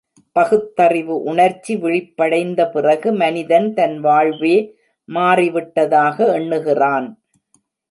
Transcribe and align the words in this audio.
பகுத்தறிவு 0.35 1.15
உணர்ச்சி 1.23 1.73
விழிப்படைந்த 1.75 2.61
பிறகு 2.69 3.11
மனிதன் 3.13 3.73
தன் 3.73 3.95
வாழ்வே 3.99 4.55
மாறிவிட்டதாக 5.09 6.17
எண்ணுகிறான். 6.39 7.07